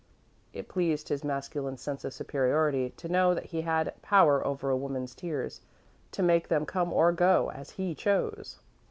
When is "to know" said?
2.97-3.35